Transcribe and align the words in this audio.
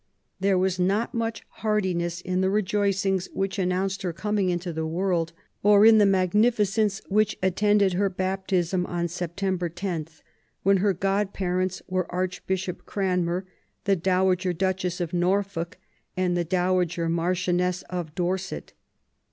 There 0.39 0.57
was 0.57 0.79
not 0.79 1.13
much 1.13 1.45
heartiness 1.61 2.21
in 2.21 2.41
the 2.41 2.49
rejoicings 2.49 3.29
which 3.33 3.59
announced 3.59 4.01
her 4.01 4.11
coming 4.11 4.49
into 4.49 4.73
the 4.73 4.87
world, 4.87 5.31
or 5.61 5.85
in 5.85 5.99
the 5.99 6.07
magnificence 6.07 6.99
which 7.07 7.37
attended 7.43 7.93
her 7.93 8.09
baptism 8.09 8.87
on 8.87 9.07
September 9.09 9.71
lo, 9.83 10.05
when 10.63 10.77
her 10.77 10.93
godparents 10.93 11.83
were 11.87 12.11
Archbishop 12.11 12.87
Cranmer, 12.87 13.45
the 13.83 13.95
Dowager 13.95 14.53
Duchess 14.53 15.01
of 15.01 15.13
Norfolk, 15.13 15.77
and 16.17 16.35
the 16.35 16.45
Dowager 16.45 17.07
Marchioness 17.07 17.83
of 17.83 18.15
Dorset. 18.15 18.73